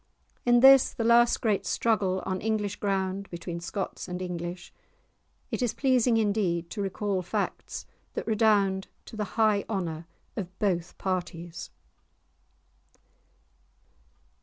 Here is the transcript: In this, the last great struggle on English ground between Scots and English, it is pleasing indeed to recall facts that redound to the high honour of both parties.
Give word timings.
In 0.47 0.61
this, 0.61 0.95
the 0.95 1.03
last 1.03 1.41
great 1.41 1.63
struggle 1.63 2.23
on 2.25 2.41
English 2.41 2.77
ground 2.77 3.29
between 3.29 3.59
Scots 3.59 4.07
and 4.07 4.19
English, 4.19 4.73
it 5.51 5.61
is 5.61 5.75
pleasing 5.75 6.17
indeed 6.17 6.71
to 6.71 6.81
recall 6.81 7.21
facts 7.21 7.85
that 8.15 8.25
redound 8.25 8.87
to 9.05 9.15
the 9.15 9.37
high 9.37 9.63
honour 9.69 10.07
of 10.35 10.57
both 10.57 10.97
parties. 10.97 11.69